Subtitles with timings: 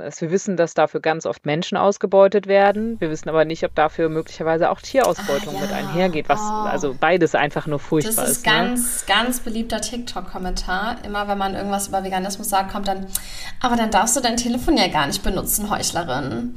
[0.00, 3.00] Wir wissen, dass dafür ganz oft Menschen ausgebeutet werden.
[3.00, 5.60] Wir wissen aber nicht, ob dafür möglicherweise auch Tierausbeutung ah, ja.
[5.60, 6.68] mit einhergeht, was oh.
[6.68, 8.18] also beides einfach nur furchtbar ist.
[8.18, 8.52] Das ist, ist ne?
[8.52, 9.14] ganz, ne?
[9.14, 10.96] ganz beliebter TikTok-Kommentar.
[11.04, 13.06] Immer wenn man irgendwas über Veganismus sagt, kommt dann,
[13.60, 16.54] aber dann darfst du dein Telefon ja gar nicht benutzen, Heuchlerin.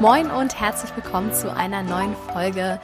[0.00, 2.80] Moin und herzlich willkommen zu einer neuen Folge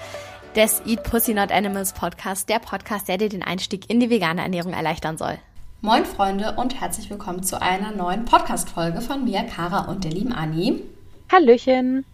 [0.57, 4.43] des Eat Pussy Not Animals Podcast, der Podcast, der dir den Einstieg in die vegane
[4.43, 5.39] Ernährung erleichtern soll.
[5.81, 10.33] Moin Freunde und herzlich willkommen zu einer neuen Podcast-Folge von mir, Kara und der lieben
[10.33, 10.83] Anni.
[11.31, 12.05] Hallöchen!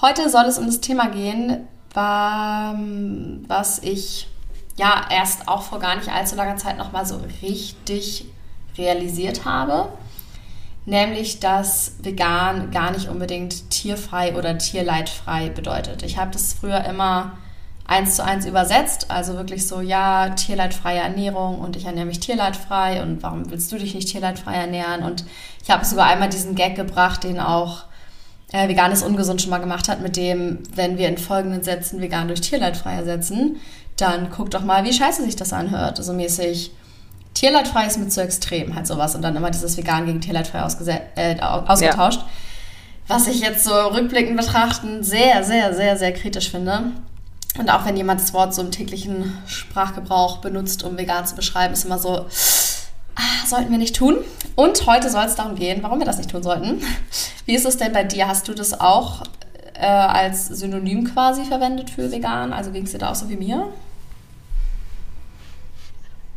[0.00, 4.28] Heute soll es um das Thema gehen, was ich
[4.78, 8.24] ja erst auch vor gar nicht allzu langer Zeit nochmal so richtig
[8.78, 9.90] realisiert habe
[10.86, 16.02] nämlich dass vegan gar nicht unbedingt tierfrei oder tierleidfrei bedeutet.
[16.02, 17.32] Ich habe das früher immer
[17.86, 23.02] eins zu eins übersetzt, also wirklich so, ja, tierleidfreie Ernährung und ich ernähre mich tierleidfrei
[23.02, 25.04] und warum willst du dich nicht tierleidfrei ernähren?
[25.04, 25.24] Und
[25.62, 27.84] ich habe sogar einmal diesen Gag gebracht, den auch
[28.52, 32.28] äh, Veganes Ungesund schon mal gemacht hat, mit dem, wenn wir in folgenden Sätzen vegan
[32.28, 33.56] durch tierleidfrei ersetzen,
[33.96, 35.98] dann guck doch mal, wie scheiße sich das anhört.
[35.98, 36.72] Also mäßig,
[37.36, 39.14] Tierleidfrei ist mit so extrem, halt sowas.
[39.14, 40.58] Und dann immer dieses Vegan gegen Tierleidfrei
[41.16, 42.20] äh, ausgetauscht.
[42.20, 42.28] Ja.
[43.08, 46.92] Was ich jetzt so rückblickend betrachten sehr, sehr, sehr, sehr kritisch finde.
[47.58, 51.74] Und auch wenn jemand das Wort so im täglichen Sprachgebrauch benutzt, um vegan zu beschreiben,
[51.74, 52.24] ist immer so,
[53.16, 54.16] ah, sollten wir nicht tun.
[54.54, 56.82] Und heute soll es darum gehen, warum wir das nicht tun sollten.
[57.44, 58.28] Wie ist es denn bei dir?
[58.28, 59.22] Hast du das auch
[59.74, 62.54] äh, als Synonym quasi verwendet für vegan?
[62.54, 63.68] Also ging es dir da auch so wie mir?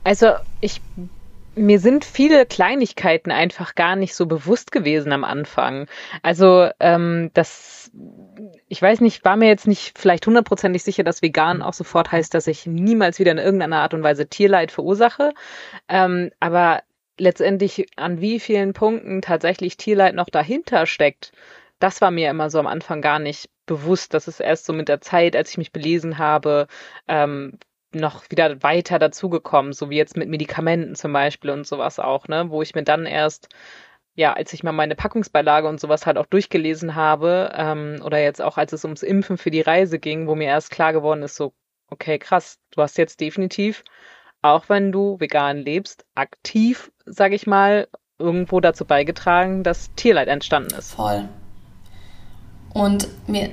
[0.10, 0.82] Also ich
[1.54, 5.88] mir sind viele Kleinigkeiten einfach gar nicht so bewusst gewesen am Anfang.
[6.24, 7.92] Also ähm, das,
[8.68, 12.34] ich weiß nicht, war mir jetzt nicht vielleicht hundertprozentig sicher, dass vegan auch sofort heißt,
[12.34, 15.32] dass ich niemals wieder in irgendeiner Art und Weise Tierleid verursache.
[15.88, 16.82] Ähm, aber
[17.20, 21.34] letztendlich an wie vielen Punkten tatsächlich Tierleid noch dahinter steckt,
[21.78, 24.16] das war mir immer so am Anfang gar nicht bewusst.
[24.16, 26.66] Das ist erst so mit der Zeit, als ich mich belesen habe,
[27.08, 27.60] ähm,
[27.94, 32.50] noch wieder weiter dazugekommen, so wie jetzt mit Medikamenten zum Beispiel und sowas auch, ne,
[32.50, 33.50] wo ich mir dann erst,
[34.16, 38.42] ja, als ich mal meine Packungsbeilage und sowas halt auch durchgelesen habe, ähm, oder jetzt
[38.42, 41.36] auch als es ums Impfen für die Reise ging, wo mir erst klar geworden ist,
[41.36, 41.54] so,
[41.90, 43.84] okay, krass, du hast jetzt definitiv,
[44.42, 47.88] auch wenn du vegan lebst, aktiv, sag ich mal,
[48.20, 50.94] irgendwo dazu beigetragen, dass Tierleid entstanden ist.
[50.94, 51.28] Voll.
[52.74, 53.52] Und mir.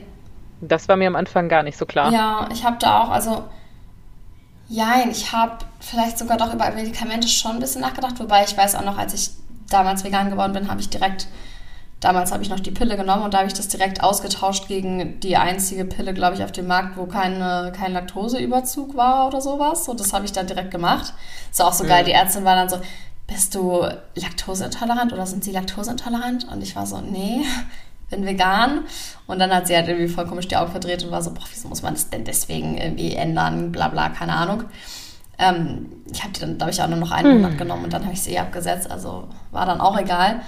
[0.61, 2.13] Das war mir am Anfang gar nicht so klar.
[2.13, 3.45] Ja, ich habe da auch, also
[4.69, 8.75] ja, ich habe vielleicht sogar doch über Medikamente schon ein bisschen nachgedacht, wobei ich weiß
[8.75, 9.31] auch noch, als ich
[9.71, 11.29] damals vegan geworden bin, habe ich direkt,
[12.01, 15.21] damals habe ich noch die Pille genommen und da habe ich das direkt ausgetauscht gegen
[15.21, 19.89] die einzige Pille, glaube ich, auf dem Markt, wo keine, kein Laktoseüberzug war oder sowas.
[19.89, 21.15] Und das habe ich dann direkt gemacht.
[21.51, 21.91] Ist auch so ja.
[21.91, 22.81] geil, die Ärztin war dann so,
[23.27, 23.85] bist du
[24.15, 26.45] laktoseintolerant oder sind sie laktoseintolerant?
[26.45, 27.45] Und ich war so, nee,
[28.11, 28.85] bin vegan.
[29.27, 31.45] Und dann hat sie halt irgendwie voll komisch die Augen verdreht und war so, boah,
[31.51, 34.65] wieso muss man das denn deswegen irgendwie ändern, bla bla, keine Ahnung.
[35.39, 37.43] Ähm, ich habe die dann, glaube ich, auch nur noch einen hm.
[37.43, 40.41] Monat genommen und dann habe ich sie eh abgesetzt, also war dann auch egal.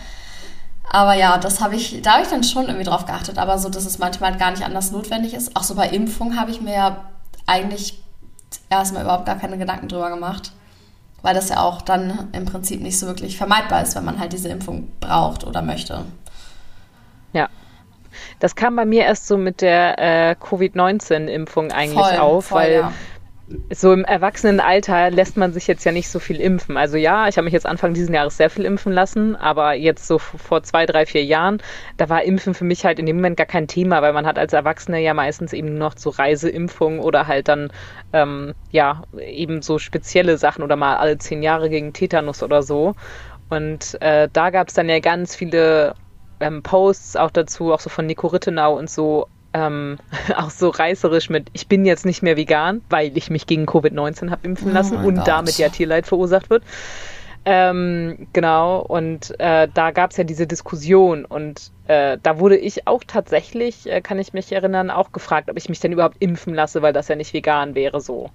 [0.91, 3.68] Aber ja, das habe ich, da habe ich dann schon irgendwie drauf geachtet, aber so,
[3.68, 5.54] dass es manchmal gar nicht anders notwendig ist.
[5.54, 7.04] Auch so bei Impfung habe ich mir ja
[7.47, 8.02] eigentlich
[8.70, 10.52] erstmal überhaupt gar keine Gedanken drüber gemacht,
[11.20, 14.32] weil das ja auch dann im Prinzip nicht so wirklich vermeidbar ist, wenn man halt
[14.32, 16.04] diese Impfung braucht oder möchte.
[18.41, 22.72] Das kam bei mir erst so mit der äh, Covid-19-Impfung eigentlich voll, auf, voll, weil
[22.72, 22.93] ja.
[23.72, 26.77] so im Erwachsenenalter lässt man sich jetzt ja nicht so viel impfen.
[26.77, 30.06] Also ja, ich habe mich jetzt Anfang dieses Jahres sehr viel impfen lassen, aber jetzt
[30.06, 31.60] so vor zwei, drei, vier Jahren,
[31.97, 34.38] da war Impfen für mich halt in dem Moment gar kein Thema, weil man hat
[34.38, 37.72] als Erwachsene ja meistens eben noch so Reiseimpfungen oder halt dann
[38.12, 42.94] ähm, ja eben so spezielle Sachen oder mal alle zehn Jahre gegen Tetanus oder so.
[43.50, 45.94] Und äh, da gab es dann ja ganz viele
[46.41, 49.99] ähm, Posts auch dazu, auch so von Nico Rittenau und so, ähm,
[50.37, 54.30] auch so reißerisch mit, ich bin jetzt nicht mehr vegan, weil ich mich gegen Covid-19
[54.30, 55.28] habe impfen lassen oh und Gott.
[55.28, 56.62] damit ja Tierleid verursacht wird.
[57.45, 62.86] Ähm, genau, und äh, da gab es ja diese Diskussion und äh, da wurde ich
[62.86, 66.53] auch tatsächlich, äh, kann ich mich erinnern, auch gefragt, ob ich mich denn überhaupt impfen
[66.53, 68.30] lasse, weil das ja nicht vegan wäre so.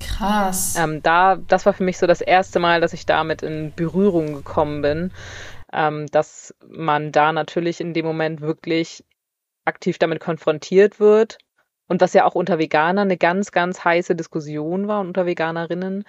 [0.00, 0.76] Krass.
[0.76, 4.34] Ähm, da, das war für mich so das erste Mal, dass ich damit in Berührung
[4.34, 5.12] gekommen bin
[5.72, 9.04] ähm, dass man da natürlich in dem Moment wirklich
[9.64, 11.38] aktiv damit konfrontiert wird.
[11.86, 16.04] Und was ja auch unter Veganern eine ganz, ganz heiße Diskussion war und unter Veganerinnen,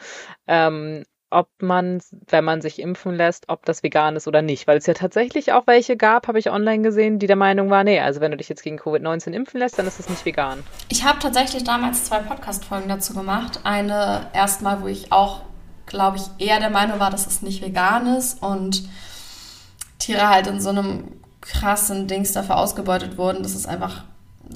[0.48, 4.68] ähm, ob man, wenn man sich impfen lässt, ob das vegan ist oder nicht.
[4.68, 7.86] Weil es ja tatsächlich auch welche gab, habe ich online gesehen, die der Meinung waren,
[7.86, 10.64] nee, also wenn du dich jetzt gegen Covid-19 impfen lässt, dann ist es nicht vegan.
[10.90, 13.60] Ich habe tatsächlich damals zwei Podcast-Folgen dazu gemacht.
[13.64, 15.42] Eine erstmal, wo ich auch,
[15.86, 18.90] glaube ich, eher der Meinung war, dass es nicht vegan ist und
[20.10, 21.12] Tiere halt in so einem
[21.42, 24.04] krassen Dings dafür ausgebeutet wurden, dass es einfach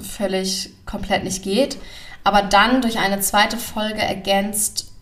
[0.01, 1.77] völlig komplett nicht geht.
[2.23, 4.93] Aber dann durch eine zweite Folge ergänzt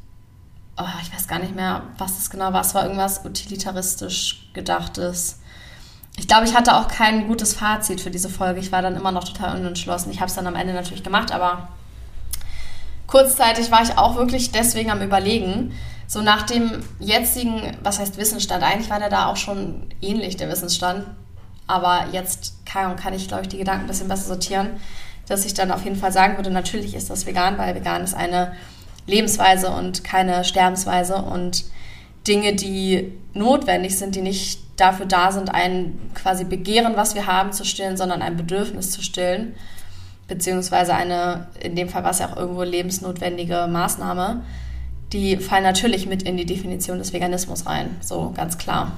[0.77, 2.61] oh, ich weiß gar nicht mehr, was es genau war.
[2.61, 5.39] Es war irgendwas utilitaristisch gedachtes.
[6.17, 8.59] Ich glaube, ich hatte auch kein gutes Fazit für diese Folge.
[8.59, 10.11] Ich war dann immer noch total unentschlossen.
[10.11, 11.69] Ich habe es dann am Ende natürlich gemacht, aber
[13.07, 15.73] kurzzeitig war ich auch wirklich deswegen am Überlegen.
[16.11, 20.49] So nach dem jetzigen, was heißt Wissensstand, eigentlich war der da auch schon ähnlich, der
[20.49, 21.05] Wissensstand.
[21.67, 24.71] Aber jetzt kann, kann ich, glaube ich, die Gedanken ein bisschen besser sortieren,
[25.29, 28.13] dass ich dann auf jeden Fall sagen würde, natürlich ist das vegan, weil vegan ist
[28.13, 28.51] eine
[29.07, 31.63] Lebensweise und keine Sterbensweise und
[32.27, 37.53] Dinge, die notwendig sind, die nicht dafür da sind, ein quasi Begehren, was wir haben,
[37.53, 39.55] zu stillen, sondern ein Bedürfnis zu stillen,
[40.27, 44.43] beziehungsweise eine, in dem Fall war es ja auch irgendwo lebensnotwendige Maßnahme,
[45.13, 48.97] die fallen natürlich mit in die Definition des Veganismus rein, so ganz klar.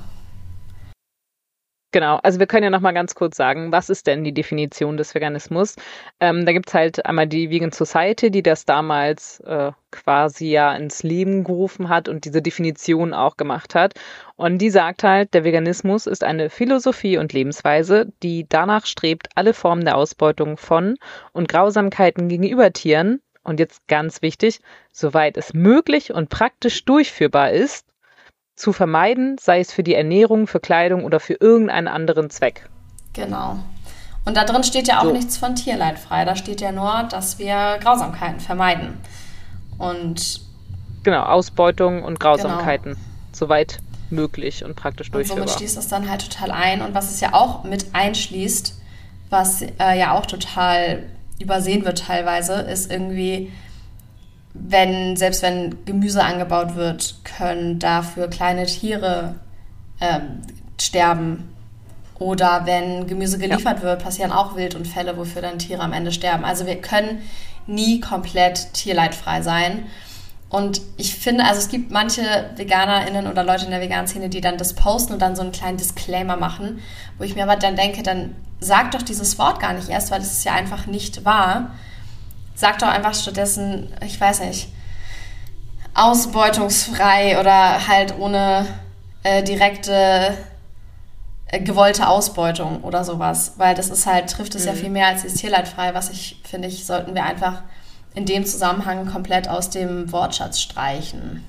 [1.93, 5.13] Genau, also wir können ja nochmal ganz kurz sagen, was ist denn die Definition des
[5.13, 5.75] Veganismus?
[6.19, 11.03] Ähm, da gibt's halt einmal die Vegan Society, die das damals äh, quasi ja ins
[11.03, 13.93] Leben gerufen hat und diese Definition auch gemacht hat.
[14.35, 19.53] Und die sagt halt, der Veganismus ist eine Philosophie und Lebensweise, die danach strebt, alle
[19.53, 20.95] Formen der Ausbeutung von
[21.31, 24.61] und Grausamkeiten gegenüber Tieren, und jetzt ganz wichtig,
[24.91, 27.85] soweit es möglich und praktisch durchführbar ist,
[28.55, 32.69] zu vermeiden, sei es für die Ernährung, für Kleidung oder für irgendeinen anderen Zweck.
[33.13, 33.59] Genau.
[34.25, 35.11] Und da drin steht ja auch so.
[35.11, 36.23] nichts von Tierleid frei.
[36.23, 38.97] Da steht ja nur, dass wir Grausamkeiten vermeiden.
[39.77, 40.41] Und
[41.03, 43.05] genau, Ausbeutung und Grausamkeiten, genau.
[43.33, 43.79] soweit
[44.09, 45.43] möglich und praktisch durchführbar.
[45.43, 46.81] Und somit schließt das dann halt total ein.
[46.81, 48.79] Und was es ja auch mit einschließt,
[49.29, 51.03] was äh, ja auch total
[51.43, 53.51] übersehen wird teilweise, ist irgendwie
[54.53, 59.35] wenn, selbst wenn Gemüse angebaut wird, können dafür kleine Tiere
[59.99, 60.41] ähm,
[60.79, 61.49] sterben.
[62.19, 63.83] Oder wenn Gemüse geliefert ja.
[63.83, 66.45] wird, passieren auch Wildunfälle, wofür dann Tiere am Ende sterben.
[66.45, 67.21] Also wir können
[67.65, 69.87] nie komplett tierleidfrei sein.
[70.53, 72.21] Und ich finde, also es gibt manche
[72.57, 75.51] VeganerInnen oder Leute in der veganen Szene, die dann das posten und dann so einen
[75.51, 76.79] kleinen Disclaimer machen,
[77.17, 80.19] wo ich mir aber dann denke, dann sag doch dieses Wort gar nicht erst, weil
[80.19, 81.71] das ist ja einfach nicht wahr.
[82.53, 84.67] Sag doch einfach stattdessen, ich weiß nicht,
[85.95, 88.67] ausbeutungsfrei oder halt ohne
[89.23, 90.37] äh, direkte
[91.47, 93.53] äh, gewollte Ausbeutung oder sowas.
[93.57, 94.67] Weil das ist halt, trifft es mhm.
[94.67, 97.63] ja viel mehr als ist tierleidfrei, was ich finde, ich sollten wir einfach
[98.15, 101.43] in dem Zusammenhang komplett aus dem Wortschatz streichen.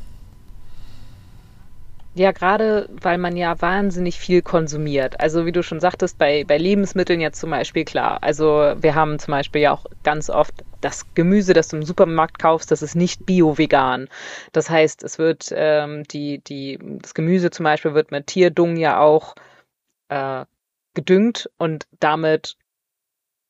[2.16, 5.18] Ja, gerade weil man ja wahnsinnig viel konsumiert.
[5.18, 8.22] Also wie du schon sagtest, bei, bei Lebensmitteln jetzt zum Beispiel klar.
[8.22, 12.38] Also wir haben zum Beispiel ja auch ganz oft das Gemüse, das du im Supermarkt
[12.38, 14.08] kaufst, das ist nicht bio-vegan.
[14.52, 19.00] Das heißt, es wird ähm, die, die, das Gemüse zum Beispiel wird mit Tierdung ja
[19.00, 19.34] auch
[20.08, 20.44] äh,
[20.94, 22.56] gedüngt und damit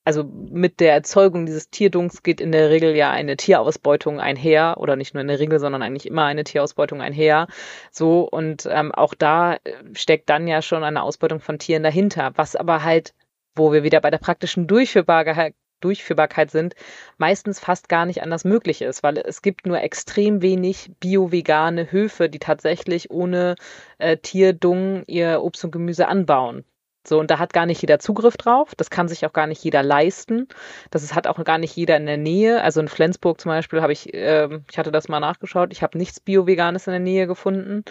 [0.05, 4.97] also mit der Erzeugung dieses Tierdungs geht in der Regel ja eine Tierausbeutung einher oder
[4.97, 7.49] nicht nur in der Regel, sondern eigentlich immer eine Tierausbeutung einher.
[7.91, 9.59] So und ähm, auch da äh,
[9.95, 13.15] steckt dann ja schon eine Ausbeutung von Tieren dahinter, was aber halt,
[13.55, 16.75] wo wir wieder bei der praktischen Durchführbarkeit Durchführbarkeit sind,
[17.19, 22.31] meistens fast gar nicht anders möglich ist, weil es gibt nur extrem wenig bio-vegane Höfe,
[22.31, 23.56] die tatsächlich ohne
[23.99, 26.65] äh, Tierdung ihr Obst und Gemüse anbauen.
[27.06, 28.75] So, und da hat gar nicht jeder Zugriff drauf.
[28.77, 30.49] Das kann sich auch gar nicht jeder leisten.
[30.91, 32.63] Das hat auch gar nicht jeder in der Nähe.
[32.63, 35.99] Also in Flensburg zum Beispiel habe ich, äh, ich hatte das mal nachgeschaut, ich habe
[35.99, 37.84] nichts Bio-Veganes in der Nähe gefunden.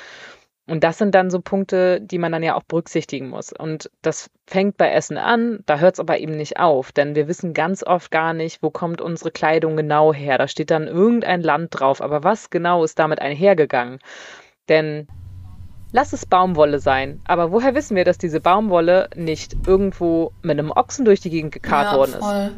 [0.65, 3.51] Und das sind dann so Punkte, die man dann ja auch berücksichtigen muss.
[3.51, 7.27] Und das fängt bei Essen an, da hört es aber eben nicht auf, denn wir
[7.27, 10.37] wissen ganz oft gar nicht, wo kommt unsere Kleidung genau her.
[10.37, 13.99] Da steht dann irgendein Land drauf, aber was genau ist damit einhergegangen?
[14.69, 15.07] Denn
[15.95, 17.21] Lass es Baumwolle sein.
[17.25, 21.53] Aber woher wissen wir, dass diese Baumwolle nicht irgendwo mit einem Ochsen durch die Gegend
[21.53, 22.51] gekarrt ja, worden voll.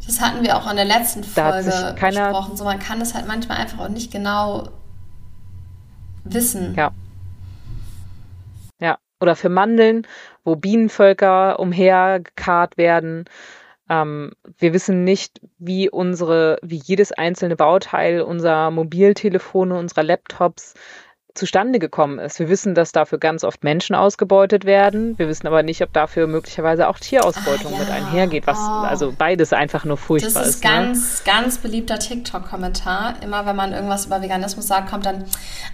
[0.00, 0.06] ist?
[0.06, 2.56] Das hatten wir auch in der letzten Folge besprochen.
[2.56, 4.70] So, man kann das halt manchmal einfach auch nicht genau
[6.24, 6.74] wissen.
[6.74, 6.92] Ja.
[8.80, 8.96] Ja.
[9.20, 10.06] Oder für Mandeln,
[10.44, 13.26] wo Bienenvölker umhergekarrt werden.
[13.90, 20.72] Ähm, wir wissen nicht, wie unsere, wie jedes einzelne Bauteil unserer Mobiltelefone, unserer Laptops
[21.36, 22.38] zustande gekommen ist.
[22.38, 25.18] Wir wissen, dass dafür ganz oft Menschen ausgebeutet werden.
[25.18, 27.78] Wir wissen aber nicht, ob dafür möglicherweise auch Tierausbeutung ah, ja.
[27.78, 28.86] mit einhergeht, was oh.
[28.86, 30.36] also beides einfach nur furchtbar ist.
[30.36, 30.70] Das ist, ist ne?
[30.70, 31.32] ganz, ne?
[31.32, 33.22] ganz beliebter TikTok-Kommentar.
[33.22, 35.24] Immer wenn man irgendwas über Veganismus sagt, kommt dann,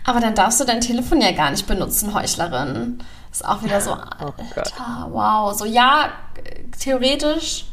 [0.05, 2.99] aber dann darfst du dein Telefon ja gar nicht benutzen, Heuchlerin.
[3.31, 5.55] Ist auch wieder so, oh Alter, wow.
[5.55, 6.11] So, ja,
[6.79, 7.65] theoretisch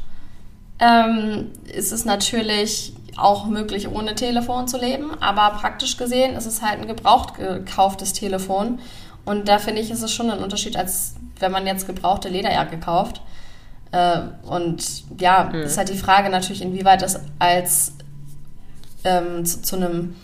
[0.79, 6.61] ähm, ist es natürlich auch möglich, ohne Telefon zu leben, aber praktisch gesehen ist es
[6.61, 8.79] halt ein gebraucht gekauftes Telefon.
[9.25, 12.79] Und da finde ich, ist es schon ein Unterschied, als wenn man jetzt gebrauchte Lederjacke
[12.79, 13.21] kauft.
[13.91, 15.61] Äh, und ja, mhm.
[15.61, 17.93] ist halt die Frage natürlich, inwieweit das als
[19.03, 20.15] ähm, zu, zu einem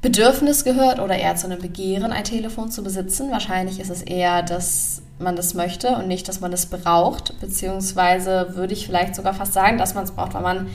[0.00, 3.30] Bedürfnis gehört oder eher zu einem Begehren, ein Telefon zu besitzen.
[3.30, 7.38] Wahrscheinlich ist es eher, dass man das möchte und nicht, dass man das braucht.
[7.40, 10.68] Beziehungsweise würde ich vielleicht sogar fast sagen, dass man es braucht, weil man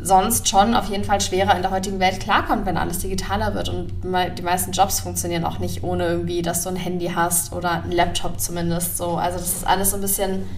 [0.00, 3.68] sonst schon auf jeden Fall schwerer in der heutigen Welt klarkommt, wenn alles digitaler wird.
[3.68, 7.82] Und die meisten Jobs funktionieren auch nicht ohne irgendwie, dass du ein Handy hast oder
[7.84, 8.98] ein Laptop zumindest.
[8.98, 9.16] So.
[9.16, 10.48] Also das ist alles so ein bisschen,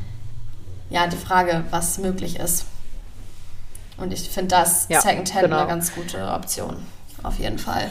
[0.90, 2.66] ja, die Frage, was möglich ist.
[3.96, 5.58] Und ich finde das ja, Secondhand genau.
[5.58, 6.76] eine ganz gute Option.
[7.22, 7.90] Auf jeden Fall.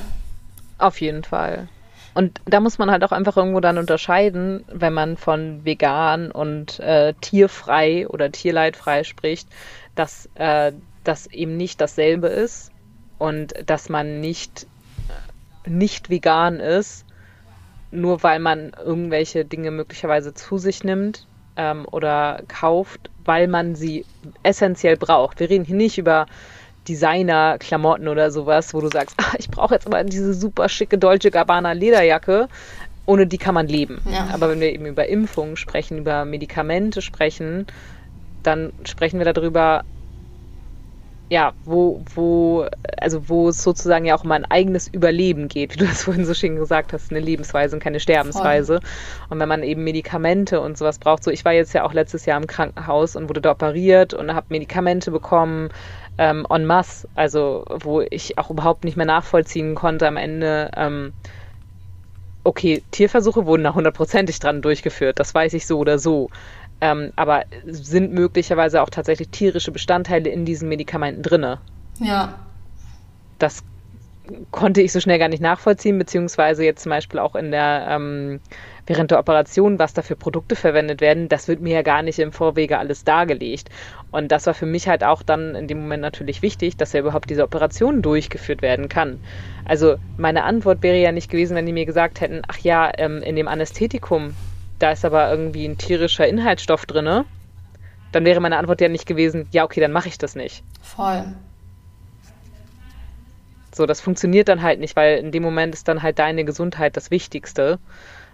[0.78, 1.68] Auf jeden Fall.
[2.14, 6.80] Und da muss man halt auch einfach irgendwo dann unterscheiden, wenn man von vegan und
[6.80, 9.48] äh, tierfrei oder tierleidfrei spricht,
[9.94, 10.72] dass äh,
[11.08, 12.72] das eben nicht dasselbe ist
[13.18, 14.68] und dass man nicht,
[15.66, 17.06] nicht vegan ist,
[17.92, 24.06] nur weil man irgendwelche Dinge möglicherweise zu sich nimmt ähm, oder kauft, weil man sie
[24.44, 25.40] essentiell braucht.
[25.40, 26.28] Wir reden hier nicht über
[26.88, 31.32] Designer-Klamotten oder sowas, wo du sagst, ah, ich brauche jetzt aber diese super schicke Dolce
[31.32, 32.48] Gabbana Lederjacke.
[33.06, 34.02] Ohne die kann man leben.
[34.12, 34.28] Ja.
[34.34, 37.66] Aber wenn wir eben über Impfungen sprechen, über Medikamente sprechen,
[38.44, 39.86] dann sprechen wir darüber,
[41.30, 42.68] ja, wo, wo,
[43.02, 46.26] also wo es sozusagen ja auch um ein eigenes Überleben geht, wie du das vorhin
[46.26, 48.80] so schön gesagt hast, eine Lebensweise und keine Sterbensweise.
[48.80, 49.28] Voll.
[49.30, 52.26] Und wenn man eben Medikamente und sowas braucht, so ich war jetzt ja auch letztes
[52.26, 55.70] Jahr im Krankenhaus und wurde da operiert und habe Medikamente bekommen,
[56.18, 61.14] ähm, en masse, also wo ich auch überhaupt nicht mehr nachvollziehen konnte am Ende, ähm,
[62.44, 66.30] okay, Tierversuche wurden da hundertprozentig dran durchgeführt, das weiß ich so oder so.
[66.80, 71.60] Ähm, aber sind möglicherweise auch tatsächlich tierische Bestandteile in diesen Medikamenten drinne?
[72.00, 72.40] Ja.
[73.40, 73.64] Das
[74.52, 78.40] konnte ich so schnell gar nicht nachvollziehen, beziehungsweise jetzt zum Beispiel auch in der ähm,
[78.86, 82.20] während der Operation, was da für Produkte verwendet werden, das wird mir ja gar nicht
[82.20, 83.70] im Vorwege alles dargelegt.
[84.12, 87.02] Und das war für mich halt auch dann in dem Moment natürlich wichtig, dass ja
[87.02, 89.20] überhaupt diese Operation durchgeführt werden kann.
[89.66, 93.22] Also meine Antwort wäre ja nicht gewesen, wenn die mir gesagt hätten, ach ja, ähm,
[93.22, 94.34] in dem Anästhetikum,
[94.80, 97.26] da ist aber irgendwie ein tierischer Inhaltsstoff drinne.
[98.12, 100.64] Dann wäre meine Antwort ja nicht gewesen, ja, okay, dann mache ich das nicht.
[100.82, 101.26] Voll.
[103.74, 106.98] So, das funktioniert dann halt nicht, weil in dem Moment ist dann halt deine Gesundheit
[106.98, 107.80] das Wichtigste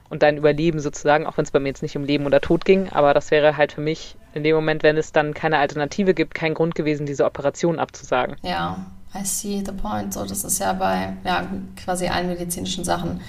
[0.09, 2.65] und dein Überleben sozusagen, auch wenn es bei mir jetzt nicht um Leben oder Tod
[2.65, 6.13] ging, aber das wäre halt für mich in dem Moment, wenn es dann keine Alternative
[6.13, 8.35] gibt, kein Grund gewesen, diese Operation abzusagen.
[8.41, 8.85] Ja,
[9.15, 10.13] I see the point.
[10.13, 11.47] So, das ist ja bei ja,
[11.83, 13.21] quasi allen medizinischen Sachen.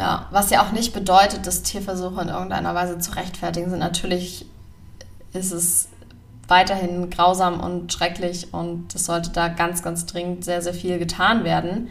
[0.00, 3.80] Ja, was ja auch nicht bedeutet, dass Tierversuche in irgendeiner Weise zu rechtfertigen sind.
[3.80, 4.46] Natürlich
[5.34, 5.90] ist es
[6.48, 11.44] weiterhin grausam und schrecklich und es sollte da ganz, ganz dringend sehr, sehr viel getan
[11.44, 11.90] werden.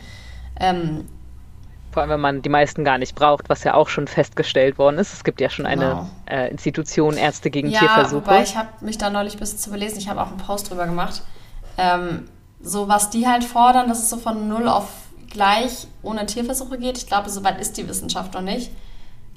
[0.59, 1.07] Ähm,
[1.91, 4.97] vor allem, wenn man die meisten gar nicht braucht, was ja auch schon festgestellt worden
[4.97, 5.13] ist.
[5.13, 6.09] Es gibt ja schon eine genau.
[6.25, 8.25] äh, Institution Ärzte gegen ja, Tierversuche.
[8.25, 9.99] Wobei ich habe mich da neulich ein bisschen zu belesen.
[9.99, 11.21] Ich habe auch einen Post drüber gemacht.
[11.77, 12.27] Ähm,
[12.59, 14.89] so was die halt fordern, dass es so von null auf
[15.29, 16.97] gleich ohne Tierversuche geht.
[16.97, 18.71] Ich glaube, so weit ist die Wissenschaft noch nicht.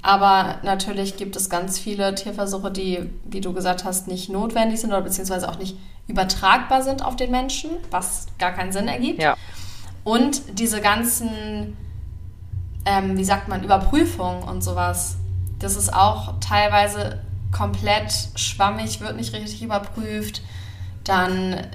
[0.03, 4.91] Aber natürlich gibt es ganz viele Tierversuche, die, wie du gesagt hast, nicht notwendig sind
[4.91, 5.77] oder beziehungsweise auch nicht
[6.09, 9.23] übertragbar sind auf den Menschen, was gar keinen Sinn ergibt.
[9.23, 9.37] Ja.
[10.03, 11.77] Und diese ganzen
[12.85, 15.17] ähm, wie sagt man, Überprüfung und sowas.
[15.59, 17.21] Das ist auch teilweise
[17.53, 20.43] komplett schwammig, wird nicht richtig überprüft.
[21.05, 21.67] Dann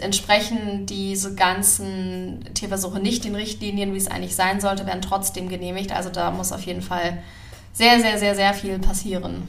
[0.00, 5.92] entsprechen diese ganzen Tierversuche nicht den Richtlinien, wie es eigentlich sein sollte, werden trotzdem genehmigt.
[5.92, 7.22] Also da muss auf jeden Fall
[7.72, 9.48] sehr, sehr, sehr, sehr viel passieren.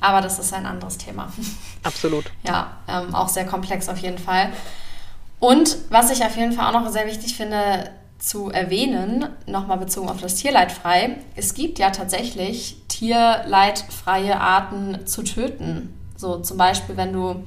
[0.00, 1.32] Aber das ist ein anderes Thema.
[1.82, 2.24] Absolut.
[2.42, 4.50] Ja, ähm, auch sehr komplex auf jeden Fall.
[5.38, 10.10] Und was ich auf jeden Fall auch noch sehr wichtig finde, zu erwähnen, nochmal bezogen
[10.10, 11.16] auf das Tierleidfrei.
[11.36, 15.94] Es gibt ja tatsächlich tierleidfreie Arten zu töten.
[16.16, 17.42] So zum Beispiel, wenn du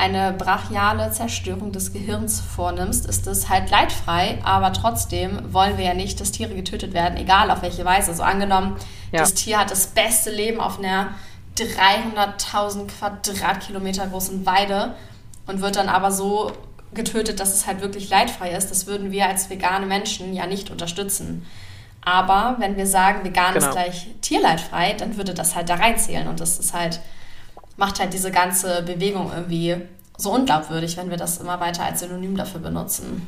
[0.00, 5.94] eine brachiale Zerstörung des Gehirns vornimmst, ist das halt leidfrei, aber trotzdem wollen wir ja
[5.94, 8.14] nicht, dass Tiere getötet werden, egal auf welche Weise.
[8.14, 8.76] So angenommen,
[9.12, 9.20] ja.
[9.20, 11.08] das Tier hat das beste Leben auf einer
[11.56, 14.94] 300.000 Quadratkilometer großen Weide
[15.46, 16.52] und wird dann aber so
[16.94, 18.70] getötet, dass es halt wirklich leidfrei ist.
[18.70, 21.46] Das würden wir als vegane Menschen ja nicht unterstützen.
[22.02, 23.66] Aber wenn wir sagen, vegan genau.
[23.66, 26.28] ist gleich tierleidfrei, dann würde das halt da reinzählen.
[26.28, 27.00] Und das ist halt,
[27.80, 29.76] macht halt diese ganze Bewegung irgendwie
[30.16, 33.26] so unglaubwürdig, wenn wir das immer weiter als Synonym dafür benutzen.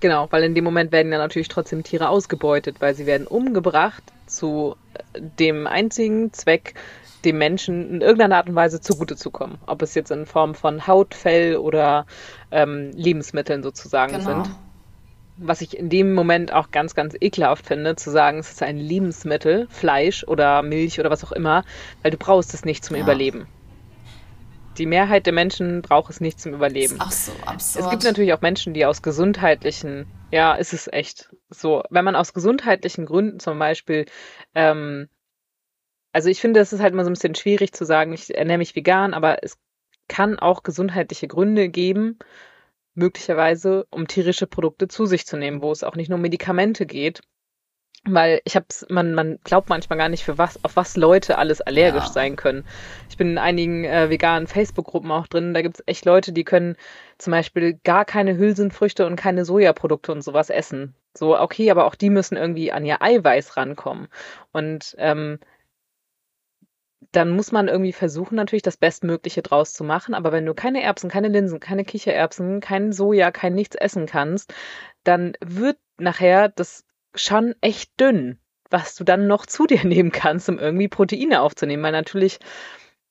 [0.00, 4.02] Genau, weil in dem Moment werden ja natürlich trotzdem Tiere ausgebeutet, weil sie werden umgebracht
[4.26, 4.76] zu
[5.16, 6.74] dem einzigen Zweck,
[7.24, 9.58] dem Menschen in irgendeiner Art und Weise zugute zu kommen.
[9.66, 12.06] Ob es jetzt in Form von Haut, Fell oder
[12.50, 14.44] ähm, Lebensmitteln sozusagen genau.
[14.44, 14.54] sind.
[15.38, 18.76] Was ich in dem Moment auch ganz, ganz ekelhaft finde, zu sagen, es ist ein
[18.76, 21.64] Lebensmittel, Fleisch oder Milch oder was auch immer,
[22.02, 23.02] weil du brauchst es nicht zum ja.
[23.02, 23.46] Überleben.
[24.78, 26.96] Die Mehrheit der Menschen braucht es nicht zum Überleben.
[26.98, 27.84] Ach so absurd.
[27.84, 32.14] Es gibt natürlich auch Menschen, die aus gesundheitlichen, ja, ist es echt so, wenn man
[32.14, 34.06] aus gesundheitlichen Gründen zum Beispiel
[34.54, 35.08] ähm,
[36.12, 38.58] also ich finde, es ist halt immer so ein bisschen schwierig zu sagen, ich ernähre
[38.58, 39.58] mich vegan, aber es
[40.08, 42.18] kann auch gesundheitliche Gründe geben,
[42.98, 46.86] möglicherweise, um tierische Produkte zu sich zu nehmen, wo es auch nicht nur um Medikamente
[46.86, 47.20] geht.
[48.04, 51.60] Weil ich hab's, man, man glaubt manchmal gar nicht, für was, auf was Leute alles
[51.60, 52.12] allergisch ja.
[52.12, 52.64] sein können.
[53.10, 55.52] Ich bin in einigen äh, veganen Facebook-Gruppen auch drin.
[55.52, 56.76] Da gibt's echt Leute, die können
[57.18, 60.94] zum Beispiel gar keine Hülsenfrüchte und keine Sojaprodukte und sowas essen.
[61.12, 64.06] So, okay, aber auch die müssen irgendwie an ihr Eiweiß rankommen.
[64.52, 65.40] Und ähm,
[67.12, 70.14] dann muss man irgendwie versuchen, natürlich das Bestmögliche draus zu machen.
[70.14, 74.52] Aber wenn du keine Erbsen, keine Linsen, keine Kichererbsen, kein Soja, kein nichts essen kannst,
[75.04, 78.38] dann wird nachher das schon echt dünn,
[78.70, 81.82] was du dann noch zu dir nehmen kannst, um irgendwie Proteine aufzunehmen.
[81.82, 82.38] Weil natürlich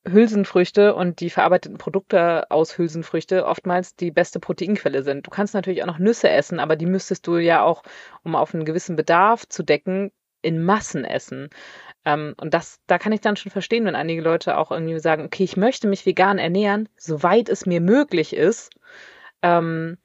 [0.08, 5.28] Hülsenfrüchte und die verarbeiteten Produkte aus Hülsenfrüchte oftmals die beste Proteinquelle sind.
[5.28, 7.84] Du kannst natürlich auch noch Nüsse essen, aber die müsstest du ja auch,
[8.24, 11.50] um auf einen gewissen Bedarf zu decken, in Massen essen.
[12.08, 15.26] Ähm, und das, da kann ich dann schon verstehen, wenn einige Leute auch irgendwie sagen,
[15.26, 18.72] okay, ich möchte mich vegan ernähren, soweit es mir möglich ist.
[19.42, 19.98] Ähm,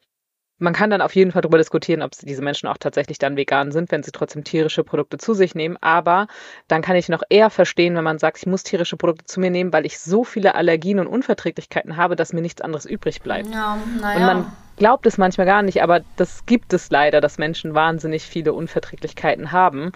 [0.58, 3.70] man kann dann auf jeden Fall darüber diskutieren, ob diese Menschen auch tatsächlich dann vegan
[3.70, 5.76] sind, wenn sie trotzdem tierische Produkte zu sich nehmen.
[5.80, 6.26] Aber
[6.66, 9.50] dann kann ich noch eher verstehen, wenn man sagt, ich muss tierische Produkte zu mir
[9.50, 13.48] nehmen, weil ich so viele Allergien und Unverträglichkeiten habe, dass mir nichts anderes übrig bleibt.
[13.52, 14.16] Ja, naja.
[14.16, 18.24] Und man glaubt es manchmal gar nicht, aber das gibt es leider, dass Menschen wahnsinnig
[18.24, 19.92] viele Unverträglichkeiten haben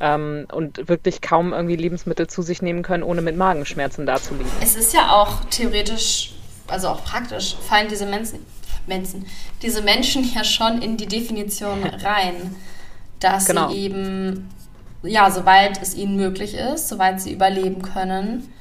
[0.00, 4.50] ähm, und wirklich kaum irgendwie Lebensmittel zu sich nehmen können, ohne mit Magenschmerzen dazuliegen.
[4.60, 6.32] Es ist ja auch theoretisch,
[6.66, 8.38] also auch praktisch, fallen diese Menschen,
[8.86, 9.26] Menschen,
[9.62, 12.54] diese Menschen ja schon in die Definition rein,
[13.20, 13.70] dass genau.
[13.70, 14.48] sie eben,
[15.02, 18.52] ja, soweit es ihnen möglich ist, soweit sie überleben können,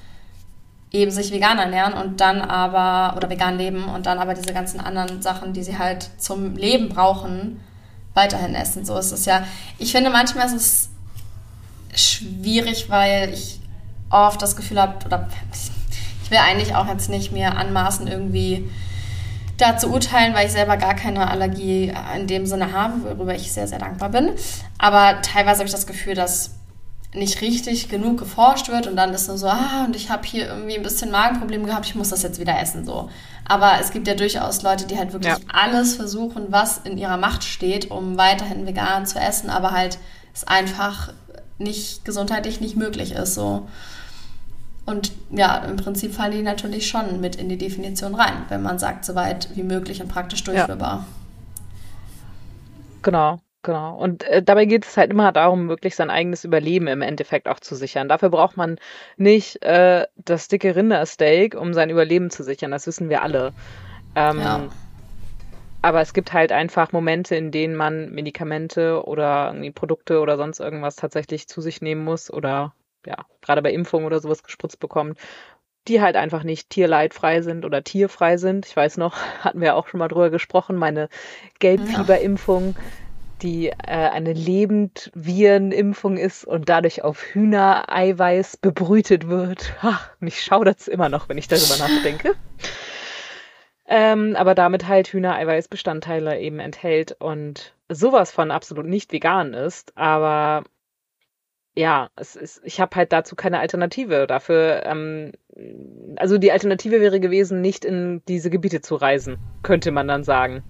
[0.92, 4.80] eben sich vegan ernähren und dann aber, oder vegan leben und dann aber diese ganzen
[4.80, 7.60] anderen Sachen, die sie halt zum Leben brauchen,
[8.14, 8.84] weiterhin essen.
[8.86, 9.46] So ist es ja.
[9.78, 10.90] Ich finde, manchmal ist es
[11.98, 13.60] schwierig, weil ich
[14.10, 15.28] oft das Gefühl habe, oder
[16.24, 18.70] ich will eigentlich auch jetzt nicht mir anmaßen, irgendwie
[19.58, 23.68] dazu urteilen, weil ich selber gar keine Allergie in dem Sinne habe, worüber ich sehr,
[23.68, 24.32] sehr dankbar bin.
[24.78, 26.52] Aber teilweise habe ich das Gefühl, dass
[27.14, 30.48] nicht richtig genug geforscht wird und dann ist nur so, ah, und ich habe hier
[30.48, 33.10] irgendwie ein bisschen Magenprobleme gehabt, ich muss das jetzt wieder essen, so.
[33.46, 35.40] Aber es gibt ja durchaus Leute, die halt wirklich ja.
[35.48, 39.98] alles versuchen, was in ihrer Macht steht, um weiterhin vegan zu essen, aber halt
[40.34, 41.14] es einfach
[41.58, 43.36] nicht gesundheitlich nicht möglich ist.
[43.36, 43.68] So.
[44.86, 48.80] Und ja, im Prinzip fallen die natürlich schon mit in die Definition rein, wenn man
[48.80, 51.06] sagt, so weit wie möglich und praktisch durchführbar.
[51.06, 51.08] Ja.
[53.02, 53.98] Genau, genau.
[53.98, 57.60] Und äh, dabei geht es halt immer darum, wirklich sein eigenes Überleben im Endeffekt auch
[57.60, 58.08] zu sichern.
[58.08, 58.78] Dafür braucht man
[59.18, 62.72] nicht äh, das dicke Rindersteak, um sein Überleben zu sichern.
[62.72, 63.54] Das wissen wir alle.
[64.16, 64.70] Ähm, ja.
[65.82, 70.60] Aber es gibt halt einfach Momente, in denen man Medikamente oder irgendwie Produkte oder sonst
[70.60, 72.74] irgendwas tatsächlich zu sich nehmen muss oder
[73.06, 75.18] ja, gerade bei Impfungen oder sowas gespritzt bekommt,
[75.88, 78.66] die halt einfach nicht tierleidfrei sind oder tierfrei sind.
[78.66, 81.10] Ich weiß noch, hatten wir auch schon mal drüber gesprochen, meine
[81.60, 82.76] Gelbfieberimpfung,
[83.42, 89.74] die äh, eine Lebendvirenimpfung ist und dadurch auf Hühnereiweiß bebrütet wird.
[89.82, 92.36] Ach, mich schaudert's immer noch, wenn ich darüber nachdenke
[93.88, 100.64] ähm, aber damit halt Hühnereiweißbestandteile eben enthält und sowas von absolut nicht vegan ist, aber
[101.78, 104.26] ja, es ist, ich habe halt dazu keine Alternative.
[104.28, 105.32] Dafür, ähm,
[106.16, 110.64] also die Alternative wäre gewesen, nicht in diese Gebiete zu reisen, könnte man dann sagen.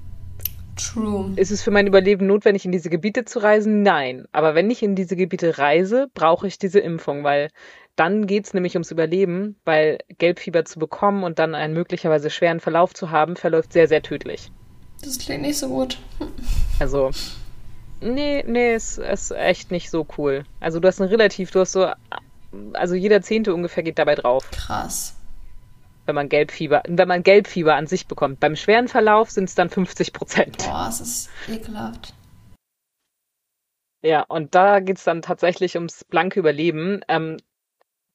[0.75, 1.31] True.
[1.37, 3.81] Ist es für mein Überleben notwendig, in diese Gebiete zu reisen?
[3.81, 4.27] Nein.
[4.31, 7.49] Aber wenn ich in diese Gebiete reise, brauche ich diese Impfung, weil
[7.97, 12.61] dann geht es nämlich ums Überleben, weil Gelbfieber zu bekommen und dann einen möglicherweise schweren
[12.61, 14.51] Verlauf zu haben, verläuft sehr, sehr tödlich.
[15.03, 15.97] Das klingt nicht so gut.
[16.79, 17.09] Also,
[18.01, 20.43] nee, nee, es ist echt nicht so cool.
[20.59, 21.87] Also du hast ein relativ, du hast so,
[22.73, 24.51] also jeder Zehnte ungefähr geht dabei drauf.
[24.51, 25.15] Krass.
[26.05, 28.39] wenn man Gelbfieber, wenn man Gelbfieber an sich bekommt.
[28.39, 30.57] Beim schweren Verlauf sind es dann 50 Prozent.
[30.59, 32.13] Boah, es ist ekelhaft.
[34.03, 37.01] Ja, und da geht es dann tatsächlich ums blanke Überleben.
[37.07, 37.37] Ähm,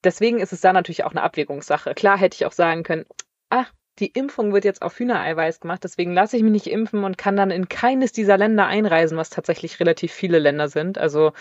[0.05, 1.95] deswegen ist es da natürlich auch eine Abwägungssache.
[1.95, 3.07] Klar hätte ich auch sagen können,
[3.51, 7.19] ach, die Impfung wird jetzt auf Hühnereiweiß gemacht, deswegen lasse ich mich nicht impfen und
[7.19, 10.97] kann dann in keines dieser Länder einreisen, was tatsächlich relativ viele Länder sind.
[10.97, 11.33] Also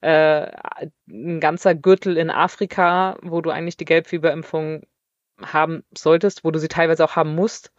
[0.00, 0.50] äh,
[1.08, 4.82] ein ganzer Gürtel in Afrika, wo du eigentlich die Gelbfieberimpfung
[5.40, 7.72] haben solltest, wo du sie teilweise auch haben musst.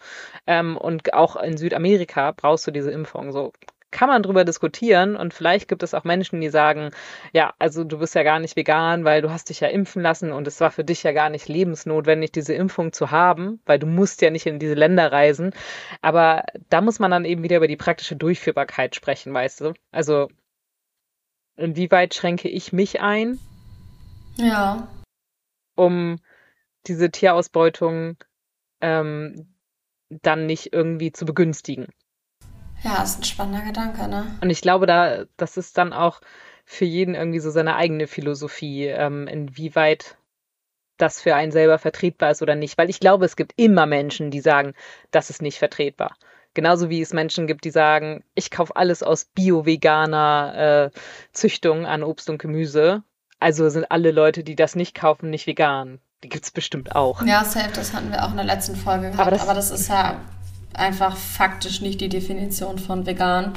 [0.47, 3.31] Ähm, und auch in Südamerika brauchst du diese Impfung.
[3.31, 3.53] So
[3.93, 6.89] kann man drüber diskutieren und vielleicht gibt es auch Menschen, die sagen,
[7.31, 10.33] ja, also du bist ja gar nicht vegan, weil du hast dich ja impfen lassen
[10.33, 13.85] und es war für dich ja gar nicht lebensnotwendig, diese Impfung zu haben, weil du
[13.85, 15.51] musst ja nicht in diese Länder reisen.
[16.01, 19.73] Aber da muss man dann eben wieder über die praktische Durchführbarkeit sprechen, weißt du?
[19.91, 20.27] Also
[21.55, 23.39] inwieweit schränke ich mich ein?
[24.37, 24.87] Ja.
[25.75, 26.17] Um
[26.87, 28.17] diese Tierausbeutung
[28.81, 29.53] ähm,
[30.09, 31.87] dann nicht irgendwie zu begünstigen.
[32.83, 34.37] Ja, ist ein spannender Gedanke, ne?
[34.41, 36.19] Und ich glaube, da, das ist dann auch
[36.65, 40.17] für jeden irgendwie so seine eigene Philosophie, ähm, inwieweit
[40.97, 42.77] das für einen selber vertretbar ist oder nicht.
[42.77, 44.73] Weil ich glaube, es gibt immer Menschen, die sagen,
[45.11, 46.15] das ist nicht vertretbar.
[46.53, 50.99] Genauso wie es Menschen gibt, die sagen, ich kaufe alles aus bio-veganer äh,
[51.31, 53.03] Züchtung an Obst und Gemüse.
[53.39, 55.99] Also sind alle Leute, die das nicht kaufen, nicht vegan.
[56.23, 57.23] Die gibt es bestimmt auch.
[57.23, 59.19] Ja, safe, das hatten wir auch in der letzten Folge gehabt.
[59.19, 60.21] Aber das, aber das ist ja
[60.73, 63.53] einfach faktisch nicht die Definition von vegan.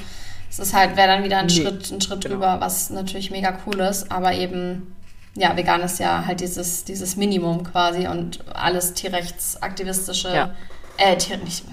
[0.51, 2.35] Es ist halt, wäre dann wieder ein nee, Schritt, ein Schritt genau.
[2.35, 4.95] drüber, was natürlich mega cool ist, aber eben,
[5.35, 10.55] ja, vegan ist ja halt dieses, dieses Minimum quasi und alles tierrechtsaktivistische, ja.
[10.99, 11.65] äh, Tier, nicht,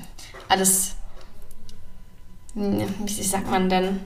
[0.50, 0.96] alles,
[2.56, 4.00] hm, wie sagt man denn,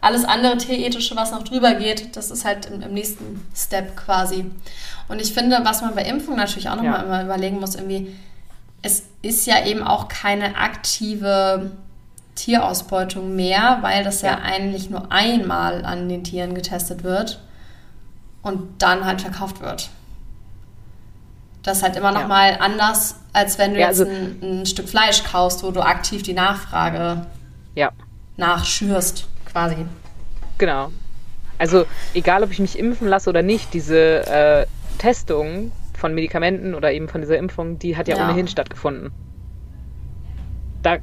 [0.00, 4.46] alles andere tierethische, was noch drüber geht, das ist halt im, im, nächsten Step quasi.
[5.08, 7.02] Und ich finde, was man bei Impfung natürlich auch nochmal ja.
[7.02, 8.14] immer überlegen muss, irgendwie,
[8.86, 11.72] es ist ja eben auch keine aktive
[12.36, 17.40] Tierausbeutung mehr, weil das ja, ja eigentlich nur einmal an den Tieren getestet wird
[18.42, 19.90] und dann halt verkauft wird.
[21.64, 22.28] Das ist halt immer noch ja.
[22.28, 25.80] mal anders, als wenn du ja, jetzt also, ein, ein, Stück Fleisch kaufst, wo du
[25.80, 27.26] aktiv die Nachfrage
[27.74, 27.90] ja.
[28.36, 29.84] nachschürst, quasi.
[30.58, 30.92] Genau.
[31.58, 34.66] Also egal, ob ich mich impfen lasse oder nicht, diese äh,
[34.98, 38.24] Testung von Medikamenten oder eben von dieser Impfung, die hat ja, ja.
[38.24, 39.10] ohnehin stattgefunden.
[40.82, 40.98] Da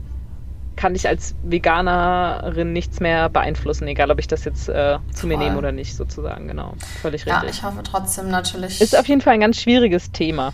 [0.75, 5.37] kann ich als Veganerin nichts mehr beeinflussen, egal ob ich das jetzt äh, zu mir
[5.37, 6.73] nehme oder nicht, sozusagen, genau.
[7.01, 7.43] Völlig richtig.
[7.43, 8.81] Ja, ich hoffe trotzdem natürlich.
[8.81, 10.53] Ist auf jeden Fall ein ganz schwieriges Thema.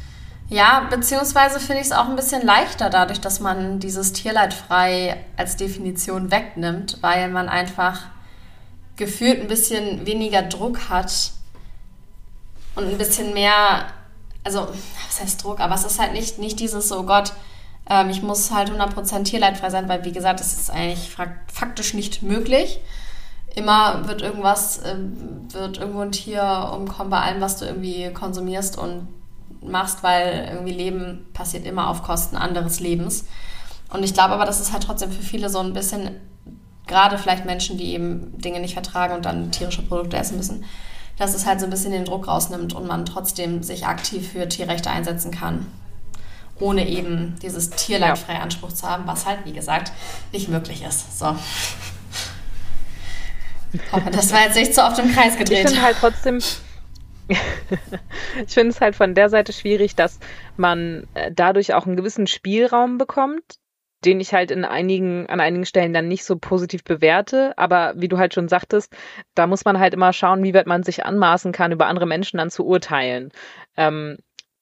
[0.50, 5.58] Ja, beziehungsweise finde ich es auch ein bisschen leichter dadurch, dass man dieses tierleidfrei als
[5.58, 8.02] Definition wegnimmt, weil man einfach
[8.96, 11.32] gefühlt ein bisschen weniger Druck hat
[12.76, 13.86] und ein bisschen mehr
[14.44, 14.68] also,
[15.08, 17.34] was heißt Druck, aber es ist halt nicht, nicht dieses so, oh Gott,
[17.90, 21.16] ähm, ich muss halt 100% tierleidfrei sein, weil, wie gesagt, das ist eigentlich
[21.48, 22.80] faktisch nicht möglich.
[23.56, 24.96] Immer wird irgendwas, äh,
[25.50, 29.08] wird irgendwo ein Tier umkommen bei allem, was du irgendwie konsumierst und
[29.62, 33.26] machst, weil irgendwie Leben passiert immer auf Kosten anderes Lebens.
[33.92, 36.12] Und ich glaube aber, das ist halt trotzdem für viele so ein bisschen,
[36.88, 40.64] gerade vielleicht Menschen, die eben Dinge nicht vertragen und dann tierische Produkte essen müssen,
[41.20, 44.48] dass es halt so ein bisschen den Druck rausnimmt und man trotzdem sich aktiv für
[44.48, 45.68] Tierrechte einsetzen kann.
[46.60, 49.92] Ohne eben dieses tierleidfreie Anspruch zu haben, was halt, wie gesagt,
[50.32, 51.20] nicht möglich ist.
[51.20, 51.36] So.
[53.72, 55.60] Ich hoffe, das war jetzt nicht so oft im Kreis gedreht.
[55.60, 56.38] Ich finde halt trotzdem,
[57.28, 60.20] ich finde es halt von der Seite schwierig, dass
[60.58, 63.60] man äh, dadurch auch einen gewissen Spielraum bekommt,
[64.06, 67.58] den ich halt in einigen, an einigen Stellen dann nicht so positiv bewerte.
[67.58, 68.96] Aber wie du halt schon sagtest,
[69.36, 72.38] da muss man halt immer schauen, wie weit man sich anmaßen kann, über andere Menschen
[72.38, 73.32] dann zu urteilen.
[73.78, 74.18] Ähm,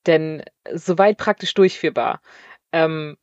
[0.08, 2.22] denn soweit praktisch durchführbar.
[2.72, 3.18] Ähm,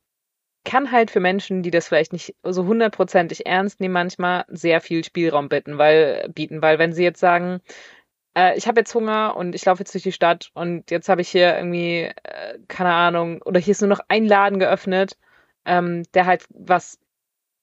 [0.65, 5.03] kann halt für Menschen, die das vielleicht nicht so hundertprozentig ernst nehmen, manchmal sehr viel
[5.03, 7.61] Spielraum bieten, weil, bieten, weil wenn sie jetzt sagen,
[8.35, 11.21] äh, ich habe jetzt Hunger und ich laufe jetzt durch die Stadt und jetzt habe
[11.21, 15.17] ich hier irgendwie, äh, keine Ahnung, oder hier ist nur noch ein Laden geöffnet
[15.65, 16.99] ähm, der halt was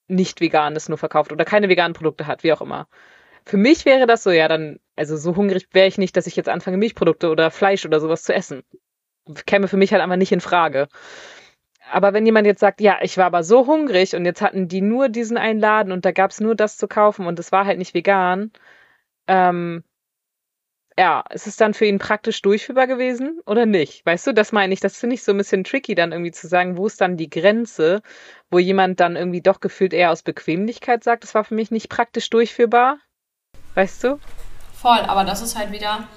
[0.09, 2.89] nicht veganes nur verkauft oder keine veganen Produkte hat, wie auch immer.
[3.45, 6.37] Für mich wäre das so, ja, dann, also so hungrig wäre ich nicht, dass ich
[6.37, 8.63] jetzt anfange, Milchprodukte oder Fleisch oder sowas zu essen.
[9.47, 10.89] Käme für mich halt einfach nicht in Frage.
[11.91, 14.81] Aber wenn jemand jetzt sagt, ja, ich war aber so hungrig und jetzt hatten die
[14.81, 17.79] nur diesen einen Laden und da gab's nur das zu kaufen und es war halt
[17.79, 18.53] nicht vegan,
[19.27, 19.85] ähm,
[20.99, 24.05] ja, ist es dann für ihn praktisch durchführbar gewesen oder nicht?
[24.05, 26.49] Weißt du, das meine ich, das finde ich so ein bisschen tricky, dann irgendwie zu
[26.49, 28.03] sagen, wo ist dann die Grenze,
[28.51, 31.89] wo jemand dann irgendwie doch gefühlt eher aus Bequemlichkeit sagt, das war für mich nicht
[31.89, 32.99] praktisch durchführbar.
[33.75, 34.19] Weißt du?
[34.75, 36.09] Voll, aber das ist halt wieder.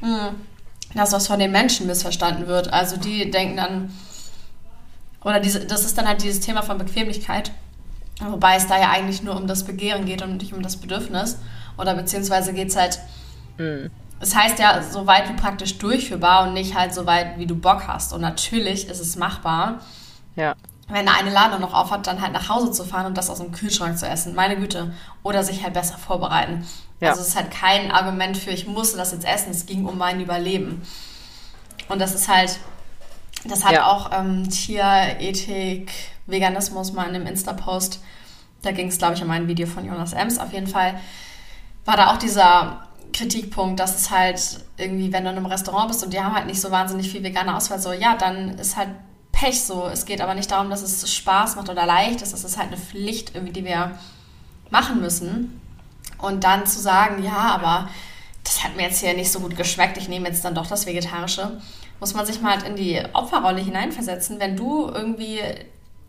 [0.00, 0.40] Mh, hm,
[0.94, 2.72] dass was von den Menschen missverstanden wird.
[2.72, 3.96] Also die denken dann,
[5.22, 7.52] oder diese, das ist dann halt dieses Thema von Bequemlichkeit.
[8.20, 11.38] Wobei es da ja eigentlich nur um das Begehren geht und nicht um das Bedürfnis.
[11.78, 12.98] Oder beziehungsweise geht es halt.
[13.60, 13.90] Mhm.
[14.20, 17.54] Es heißt ja, so weit wie praktisch durchführbar und nicht halt so weit, wie du
[17.54, 18.12] Bock hast.
[18.12, 19.80] Und natürlich ist es machbar.
[20.36, 20.54] Ja.
[20.88, 23.30] Wenn der eine Laden noch auf hat, dann halt nach Hause zu fahren und das
[23.30, 24.34] aus dem Kühlschrank zu essen.
[24.34, 24.92] Meine Güte.
[25.22, 26.66] Oder sich halt besser vorbereiten.
[27.00, 27.10] Ja.
[27.10, 29.52] Also es ist halt kein Argument für, ich musste das jetzt essen.
[29.52, 30.82] Es ging um mein Überleben.
[31.88, 32.58] Und das ist halt,
[33.44, 33.86] das hat ja.
[33.86, 35.92] auch ähm, Tierethik,
[36.26, 38.02] Veganismus mal in einem Insta-Post.
[38.62, 40.38] Da ging es, glaube ich, um ein Video von Jonas Ems.
[40.38, 41.00] Auf jeden Fall
[41.86, 42.89] war da auch dieser
[43.20, 44.40] Kritikpunkt, dass es halt
[44.78, 47.22] irgendwie, wenn du in einem Restaurant bist und die haben halt nicht so wahnsinnig viel
[47.22, 48.88] vegane Auswahl, so ja, dann ist halt
[49.30, 49.86] Pech so.
[49.86, 52.32] Es geht aber nicht darum, dass es Spaß macht oder leicht ist.
[52.32, 53.98] Es ist halt eine Pflicht, irgendwie, die wir
[54.70, 55.60] machen müssen.
[56.18, 57.88] Und dann zu sagen, ja, aber
[58.42, 60.86] das hat mir jetzt hier nicht so gut geschmeckt, ich nehme jetzt dann doch das
[60.86, 61.60] Vegetarische,
[62.00, 64.40] muss man sich mal halt in die Opferrolle hineinversetzen.
[64.40, 65.40] Wenn du irgendwie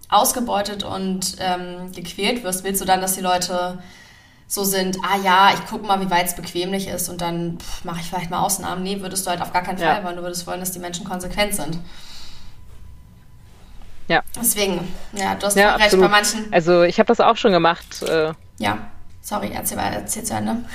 [0.09, 3.79] ausgebeutet und ähm, gequält wirst, willst du dann, dass die Leute
[4.51, 8.01] so sind, ah ja, ich gucke mal, wie weit es bequemlich ist und dann mache
[8.01, 8.83] ich vielleicht mal Ausnahmen.
[8.83, 10.03] Nee, würdest du halt auf gar keinen Fall, ja.
[10.03, 11.79] weil du würdest wollen, dass die Menschen konsequent sind.
[14.09, 14.23] Ja.
[14.35, 16.05] Deswegen, ja, du hast ja, recht absolut.
[16.05, 16.51] bei manchen.
[16.51, 18.01] Also ich habe das auch schon gemacht.
[18.01, 18.77] Äh, ja,
[19.21, 20.57] sorry, erzähl, erzähl zu Ende.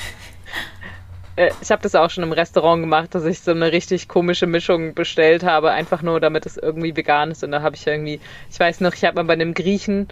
[1.38, 4.46] Äh, ich habe das auch schon im Restaurant gemacht, dass ich so eine richtig komische
[4.46, 7.44] Mischung bestellt habe, einfach nur damit es irgendwie vegan ist.
[7.44, 10.08] Und da habe ich irgendwie, ich weiß noch, ich habe mal bei einem Griechen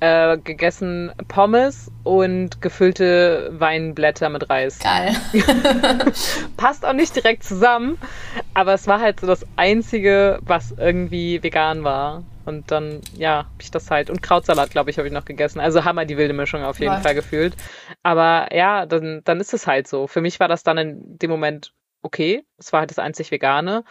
[0.00, 4.78] äh, gegessen Pommes und gefüllte Weinblätter mit Reis.
[4.78, 5.14] Geil.
[6.56, 7.98] Passt auch nicht direkt zusammen,
[8.54, 12.24] aber es war halt so das Einzige, was irgendwie vegan war.
[12.44, 14.08] Und dann, ja, habe ich das halt.
[14.08, 15.58] Und Krautsalat, glaube ich, habe ich noch gegessen.
[15.58, 17.02] Also Hammer die wilde Mischung auf jeden Läuft.
[17.02, 17.56] Fall gefühlt.
[18.04, 20.06] Aber ja, dann, dann ist es halt so.
[20.06, 22.44] Für mich war das dann in dem Moment okay.
[22.56, 23.82] Es war halt das einzig Vegane.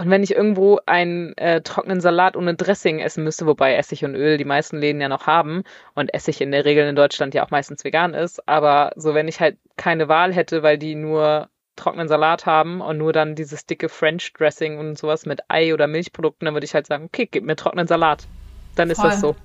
[0.00, 4.14] Und wenn ich irgendwo einen äh, trockenen Salat ohne Dressing essen müsste, wobei Essig und
[4.14, 5.62] Öl die meisten Läden ja noch haben
[5.94, 9.28] und Essig in der Regel in Deutschland ja auch meistens vegan ist, aber so wenn
[9.28, 13.66] ich halt keine Wahl hätte, weil die nur trockenen Salat haben und nur dann dieses
[13.66, 17.28] dicke French Dressing und sowas mit Ei oder Milchprodukten, dann würde ich halt sagen, okay,
[17.30, 18.26] gib mir trockenen Salat.
[18.76, 19.10] Dann ist Voll.
[19.10, 19.36] das so.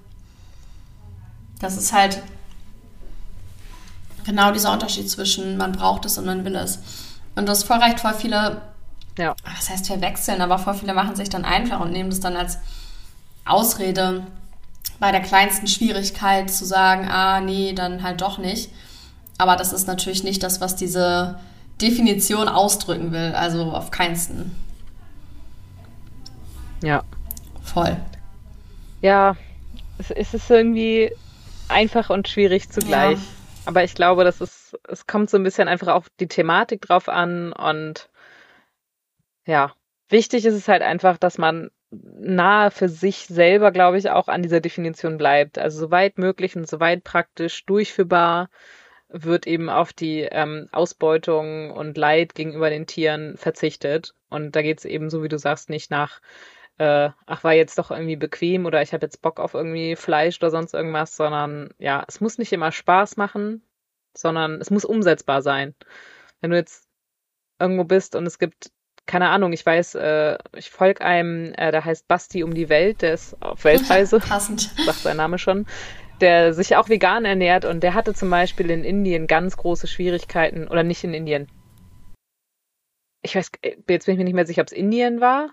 [1.59, 2.21] Das ist halt
[4.25, 6.79] genau dieser Unterschied zwischen man braucht es und man will es.
[7.35, 8.61] Und du hast voll recht, voll viele,
[9.17, 9.35] ja.
[9.55, 12.59] das heißt verwechseln, aber voll viele machen sich dann einfach und nehmen das dann als
[13.45, 14.25] Ausrede
[14.99, 18.71] bei der kleinsten Schwierigkeit zu sagen, ah nee, dann halt doch nicht.
[19.37, 21.39] Aber das ist natürlich nicht das, was diese
[21.81, 23.33] Definition ausdrücken will.
[23.35, 24.55] Also auf keinsten.
[26.81, 27.03] Ja.
[27.63, 27.97] Voll.
[29.01, 29.35] Ja,
[29.97, 31.11] es, es ist irgendwie
[31.67, 33.17] einfach und schwierig zugleich.
[33.17, 33.25] Ja.
[33.65, 37.09] Aber ich glaube, das ist, es kommt so ein bisschen einfach auf die Thematik drauf
[37.09, 38.09] an und
[39.45, 39.73] ja,
[40.09, 44.43] wichtig ist es halt einfach, dass man nahe für sich selber, glaube ich, auch an
[44.43, 45.57] dieser Definition bleibt.
[45.57, 48.49] Also soweit möglich und soweit praktisch durchführbar
[49.09, 54.13] wird eben auf die ähm, Ausbeutung und Leid gegenüber den Tieren verzichtet.
[54.29, 56.21] Und da geht es eben, so wie du sagst, nicht nach,
[56.79, 60.37] äh, ach, war jetzt doch irgendwie bequem oder ich habe jetzt Bock auf irgendwie Fleisch
[60.39, 63.61] oder sonst irgendwas, sondern ja, es muss nicht immer Spaß machen,
[64.13, 65.75] sondern es muss umsetzbar sein.
[66.41, 66.87] Wenn du jetzt
[67.59, 68.71] irgendwo bist und es gibt
[69.05, 73.01] keine Ahnung, ich weiß, äh, ich folge einem, äh, der heißt Basti um die Welt,
[73.01, 74.19] der ist auf Weltreise.
[74.27, 74.71] Passend.
[74.85, 75.65] Sagt sein Name schon
[76.21, 80.67] der sich auch vegan ernährt und der hatte zum Beispiel in Indien ganz große Schwierigkeiten,
[80.67, 81.47] oder nicht in Indien.
[83.21, 85.51] Ich weiß, äh, jetzt bin ich mir nicht mehr sicher, ob es Indien war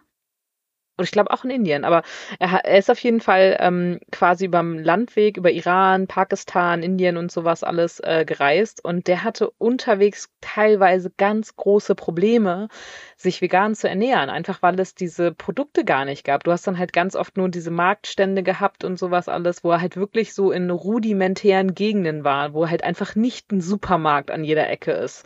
[0.97, 2.03] und ich glaube auch in Indien, aber
[2.39, 7.33] er, er ist auf jeden Fall ähm, quasi überm Landweg über Iran, Pakistan, Indien und
[7.33, 12.69] sowas alles äh, gereist und der hatte unterwegs teilweise ganz große Probleme,
[13.17, 16.45] sich vegan zu ernähren, einfach weil es diese Produkte gar nicht gab.
[16.45, 19.81] Du hast dann halt ganz oft nur diese Marktstände gehabt und sowas alles, wo er
[19.81, 24.69] halt wirklich so in rudimentären Gegenden war, wo halt einfach nicht ein Supermarkt an jeder
[24.69, 25.25] Ecke ist.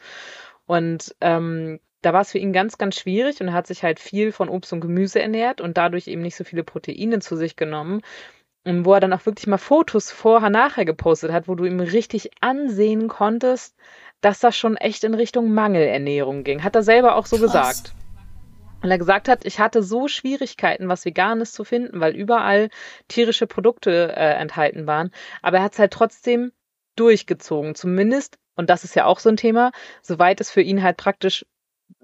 [0.66, 3.98] Und ähm, da war es für ihn ganz, ganz schwierig und er hat sich halt
[3.98, 7.56] viel von Obst und Gemüse ernährt und dadurch eben nicht so viele Proteine zu sich
[7.56, 8.02] genommen.
[8.64, 11.78] Und wo er dann auch wirklich mal Fotos vorher, nachher gepostet hat, wo du ihm
[11.78, 13.76] richtig ansehen konntest,
[14.20, 16.64] dass das schon echt in Richtung Mangelernährung ging.
[16.64, 17.46] Hat er selber auch so Krass.
[17.46, 17.94] gesagt.
[18.82, 22.68] Und er gesagt hat, ich hatte so Schwierigkeiten, was Veganes zu finden, weil überall
[23.08, 25.10] tierische Produkte äh, enthalten waren.
[25.42, 26.52] Aber er hat es halt trotzdem
[26.96, 27.74] durchgezogen.
[27.74, 31.46] Zumindest, und das ist ja auch so ein Thema, soweit es für ihn halt praktisch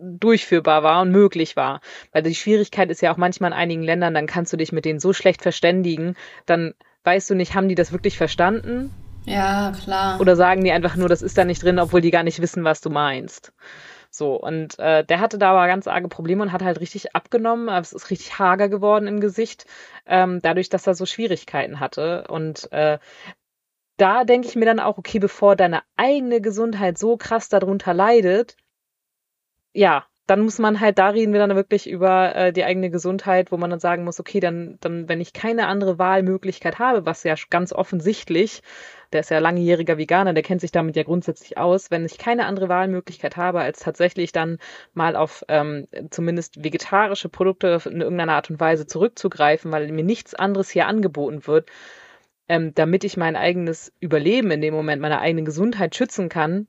[0.03, 1.81] durchführbar war und möglich war.
[2.13, 4.85] Weil die Schwierigkeit ist ja auch manchmal in einigen Ländern, dann kannst du dich mit
[4.85, 8.93] denen so schlecht verständigen, dann weißt du nicht, haben die das wirklich verstanden?
[9.25, 10.21] Ja, klar.
[10.21, 12.65] Oder sagen die einfach nur, das ist da nicht drin, obwohl die gar nicht wissen,
[12.65, 13.53] was du meinst.
[14.11, 17.69] So, und äh, der hatte da aber ganz arge Probleme und hat halt richtig abgenommen.
[17.69, 19.65] Es ist richtig hager geworden im Gesicht,
[20.07, 22.25] ähm, dadurch, dass er so Schwierigkeiten hatte.
[22.29, 22.99] Und äh,
[23.97, 28.57] da denke ich mir dann auch, okay, bevor deine eigene Gesundheit so krass darunter leidet,
[29.73, 33.51] ja, dann muss man halt, da reden wir dann wirklich über äh, die eigene Gesundheit,
[33.51, 37.25] wo man dann sagen muss, okay, dann, dann, wenn ich keine andere Wahlmöglichkeit habe, was
[37.25, 38.63] ja ganz offensichtlich,
[39.13, 42.47] der ist ja langjähriger Veganer, der kennt sich damit ja grundsätzlich aus, wenn ich keine
[42.47, 44.59] andere Wahlmöglichkeit habe, als tatsächlich dann
[44.95, 50.35] mal auf ähm, zumindest vegetarische Produkte in irgendeiner Art und Weise zurückzugreifen, weil mir nichts
[50.35, 51.69] anderes hier angeboten wird,
[52.49, 56.69] ähm, damit ich mein eigenes Überleben in dem Moment, meine eigene Gesundheit schützen kann,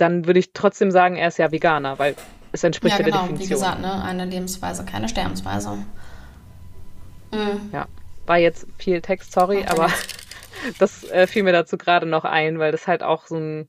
[0.00, 2.14] dann würde ich trotzdem sagen, er ist ja Veganer, weil
[2.52, 3.48] es entspricht ja, genau, der Definition.
[3.48, 4.02] Wie gesagt, ne?
[4.02, 5.78] eine Lebensweise, keine Sterbensweise.
[7.32, 7.70] Mhm.
[7.72, 7.86] Ja,
[8.26, 9.68] war jetzt viel Text, sorry, okay.
[9.68, 9.88] aber
[10.78, 13.68] das äh, fiel mir dazu gerade noch ein, weil das halt auch so ein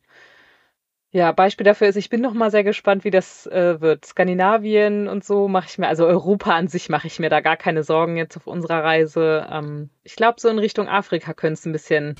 [1.14, 4.06] ja, Beispiel dafür ist, ich bin noch mal sehr gespannt, wie das äh, wird.
[4.06, 7.58] Skandinavien und so mache ich mir, also Europa an sich mache ich mir da gar
[7.58, 9.46] keine Sorgen jetzt auf unserer Reise.
[9.52, 12.16] Ähm, ich glaube, so in Richtung Afrika könnte es ein bisschen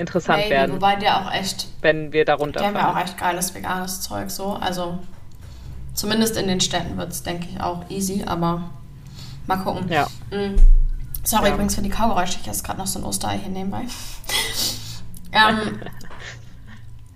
[0.00, 0.74] interessant Maybe, werden.
[0.74, 4.30] Wobei der auch echt, wenn wir darunter Die haben ja auch echt geiles veganes Zeug
[4.30, 4.98] so, also
[5.94, 8.70] Zumindest in den Städten wird es, denke ich, auch easy, aber
[9.46, 9.88] mal gucken.
[9.90, 10.06] Ja.
[10.30, 10.56] Mhm.
[11.24, 11.54] Sorry ja.
[11.54, 12.38] übrigens für die Kaugeräusche.
[12.40, 13.82] Ich esse gerade noch so ein Osterei hier nebenbei.
[15.32, 15.80] ähm,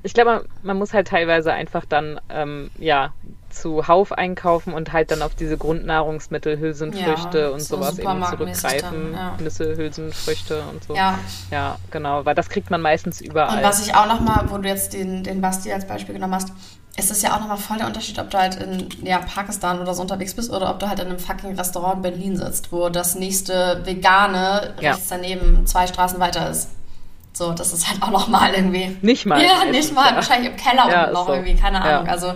[0.03, 3.14] ich glaube, man muss halt teilweise einfach dann, ähm, ja,
[3.55, 9.12] zuhauf einkaufen und halt dann auf diese Grundnahrungsmittel, Hülsenfrüchte ja, und so sowas eben zurückgreifen.
[9.12, 9.37] Dann, ja.
[9.40, 10.95] Nüsse, Hülsenfrüchte und so.
[10.95, 11.19] Ja.
[11.51, 13.59] Ja, genau, weil das kriegt man meistens überall.
[13.59, 16.53] Und was ich auch nochmal, wo du jetzt den, den Basti als Beispiel genommen hast,
[16.97, 19.95] ist es ja auch nochmal voll der Unterschied, ob du halt in ja, Pakistan oder
[19.95, 22.88] so unterwegs bist oder ob du halt in einem fucking Restaurant in Berlin sitzt, wo
[22.88, 24.93] das nächste Vegane ja.
[24.93, 26.69] rechts daneben zwei Straßen weiter ist.
[27.33, 28.97] So, das ist halt auch nochmal irgendwie.
[29.03, 29.43] Nicht mal.
[29.43, 30.11] Ja, nicht mal.
[30.11, 30.17] Ja.
[30.17, 31.33] Wahrscheinlich im Keller ja, noch so.
[31.33, 32.09] irgendwie, keine Ahnung.
[32.09, 32.35] Also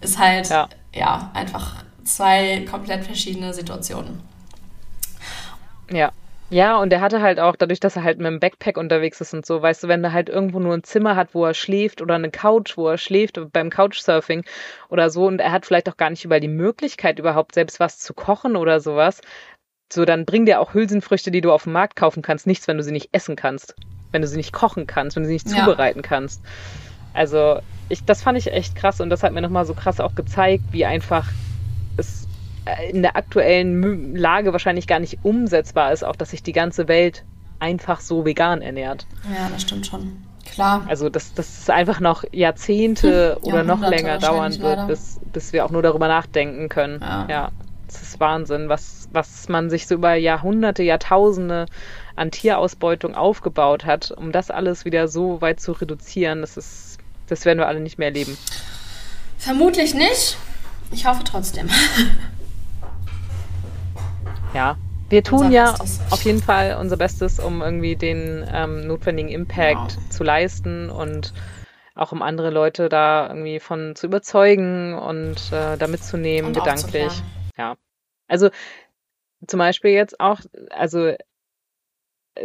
[0.00, 0.68] ist halt, ja.
[0.94, 4.20] ja, einfach zwei komplett verschiedene Situationen.
[5.90, 6.12] Ja.
[6.52, 9.32] Ja, und er hatte halt auch, dadurch, dass er halt mit dem Backpack unterwegs ist
[9.34, 12.02] und so, weißt du, wenn er halt irgendwo nur ein Zimmer hat, wo er schläft
[12.02, 14.44] oder eine Couch, wo er schläft beim Couchsurfing
[14.88, 18.00] oder so und er hat vielleicht auch gar nicht über die Möglichkeit überhaupt selbst was
[18.00, 19.20] zu kochen oder sowas,
[19.92, 22.78] so dann bring dir auch Hülsenfrüchte, die du auf dem Markt kaufen kannst, nichts, wenn
[22.78, 23.76] du sie nicht essen kannst,
[24.10, 25.64] wenn du sie nicht kochen kannst, wenn du sie nicht ja.
[25.64, 26.42] zubereiten kannst.
[27.14, 27.60] Also,
[27.90, 30.64] ich, das fand ich echt krass und das hat mir nochmal so krass auch gezeigt,
[30.70, 31.28] wie einfach
[31.96, 32.26] es
[32.90, 37.24] in der aktuellen Lage wahrscheinlich gar nicht umsetzbar ist, auch dass sich die ganze Welt
[37.58, 39.06] einfach so vegan ernährt.
[39.24, 40.22] Ja, das stimmt schon.
[40.52, 40.84] Klar.
[40.88, 43.44] Also, dass das einfach noch Jahrzehnte hm.
[43.44, 47.00] oder noch länger dauern wird, bis, bis wir auch nur darüber nachdenken können.
[47.00, 47.26] Ja.
[47.28, 47.48] ja.
[47.86, 51.66] Das ist Wahnsinn, was, was man sich so über Jahrhunderte, Jahrtausende
[52.14, 56.89] an Tierausbeutung aufgebaut hat, um das alles wieder so weit zu reduzieren, das ist,
[57.30, 58.36] das werden wir alle nicht mehr erleben.
[59.38, 60.36] Vermutlich nicht.
[60.92, 61.68] Ich hoffe trotzdem.
[64.52, 64.76] Ja,
[65.08, 65.74] wir tun ja
[66.10, 70.08] auf jeden Fall unser Bestes, um irgendwie den ähm, notwendigen Impact wow.
[70.08, 71.32] zu leisten und
[71.94, 77.12] auch um andere Leute da irgendwie von zu überzeugen und äh, da mitzunehmen, und gedanklich.
[77.56, 77.76] Ja.
[78.26, 78.50] Also
[79.46, 80.40] zum Beispiel jetzt auch,
[80.70, 81.14] also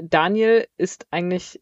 [0.02, 1.62] Daniel ist eigentlich,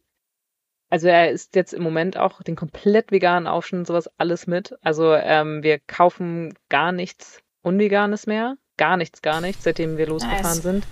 [0.93, 4.75] also er ist jetzt im Moment auch den komplett veganen Aufschnitt und sowas alles mit.
[4.83, 10.43] Also ähm, wir kaufen gar nichts Unveganes mehr gar nichts, gar nichts, seitdem wir losgefahren
[10.43, 10.61] nice.
[10.61, 10.87] sind.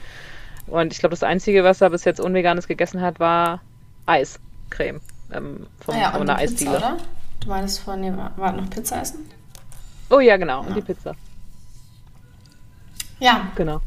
[0.67, 3.61] Und ich glaube, das Einzige, was er bis jetzt Unveganes gegessen hat, war
[4.05, 6.77] Eiscreme ähm, vom, ah ja, von einer Eisdiele.
[6.77, 6.97] Oder?
[7.39, 9.29] Du meinst von dem, war noch Pizza essen?
[10.09, 10.67] Oh ja, genau, ja.
[10.67, 11.15] und die Pizza.
[13.19, 13.51] Ja.
[13.55, 13.81] Genau.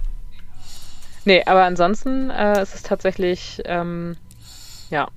[1.25, 4.17] Nee, aber ansonsten äh, ist es tatsächlich, ähm,
[4.91, 5.09] ja,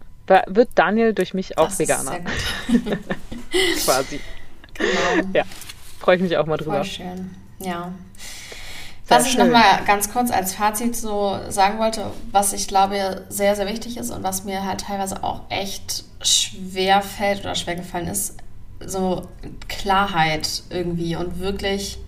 [0.48, 2.20] wird Daniel durch mich auch das Veganer.
[3.84, 4.20] Quasi.
[4.74, 5.30] Genau.
[5.34, 5.44] Ja,
[6.00, 6.84] freue ich mich auch mal drüber.
[6.84, 7.36] Voll schön.
[7.60, 7.94] Ja.
[9.08, 13.68] Was ich nochmal ganz kurz als Fazit so sagen wollte, was ich glaube sehr, sehr
[13.68, 18.36] wichtig ist und was mir halt teilweise auch echt schwer fällt oder schwer gefallen ist,
[18.86, 19.28] so
[19.70, 22.00] Klarheit irgendwie und wirklich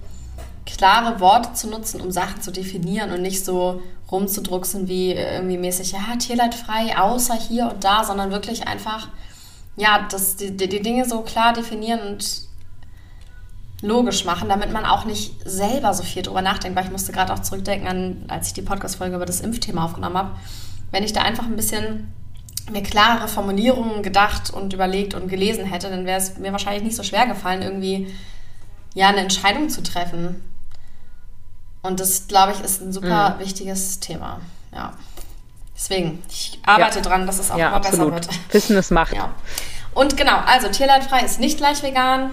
[0.66, 5.92] klare Worte zu nutzen, um Sachen zu definieren und nicht so rumzudrucksen wie irgendwie mäßig,
[5.92, 9.10] ja, tierleidfrei, außer hier und da, sondern wirklich einfach,
[9.76, 12.50] ja, das, die, die Dinge so klar definieren und
[13.82, 17.34] logisch machen, damit man auch nicht selber so viel drüber nachdenkt, weil ich musste gerade
[17.34, 20.32] auch zurückdenken an, als ich die Podcast-Folge über das Impfthema aufgenommen habe.
[20.92, 22.12] Wenn ich da einfach ein bisschen
[22.72, 26.96] mir klarere Formulierungen gedacht und überlegt und gelesen hätte, dann wäre es mir wahrscheinlich nicht
[26.96, 28.14] so schwer gefallen, irgendwie
[28.94, 30.44] ja eine Entscheidung zu treffen.
[31.82, 33.40] Und das, glaube ich, ist ein super mhm.
[33.40, 34.42] wichtiges Thema.
[34.74, 34.94] Ja.
[35.76, 37.06] Deswegen, ich arbeite ja.
[37.06, 38.16] dran, dass es auch ja, immer absolut.
[38.16, 38.54] besser wird.
[38.54, 39.14] Wissen ist Macht.
[39.14, 39.34] Ja.
[39.94, 42.32] Und genau, also tierleidfrei ist nicht gleich vegan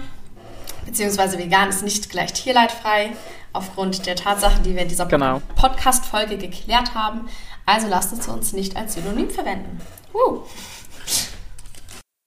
[0.87, 3.11] beziehungsweise vegan ist nicht gleich tierleidfrei,
[3.53, 5.41] aufgrund der Tatsachen, die wir in dieser genau.
[5.55, 7.27] Podcast-Folge geklärt haben.
[7.65, 9.79] Also lasst es uns nicht als Synonym verwenden.
[10.13, 10.39] Uh.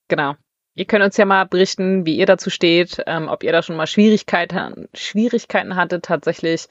[0.07, 0.35] Genau.
[0.75, 3.75] Ihr könnt uns ja mal berichten, wie ihr dazu steht, ähm, ob ihr da schon
[3.75, 6.67] mal Schwierigkeiten, Schwierigkeiten hattet, tatsächlich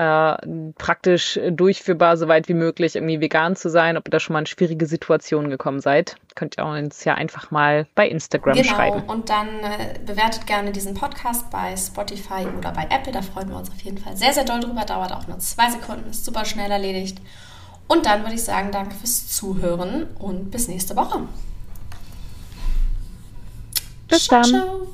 [0.00, 4.32] äh, praktisch durchführbar, so weit wie möglich irgendwie vegan zu sein, ob ihr da schon
[4.32, 6.16] mal in schwierige Situationen gekommen seid.
[6.34, 9.00] Könnt ihr uns ja einfach mal bei Instagram genau, schreiben.
[9.00, 13.12] Genau, und dann äh, bewertet gerne diesen Podcast bei Spotify oder bei Apple.
[13.12, 14.86] Da freuen wir uns auf jeden Fall sehr, sehr doll drüber.
[14.86, 17.18] Dauert auch nur zwei Sekunden, ist super schnell erledigt.
[17.86, 21.20] Und dann würde ich sagen, danke fürs Zuhören und bis nächste Woche.
[24.08, 24.50] Bis ciao, dann.
[24.50, 24.86] Ciao.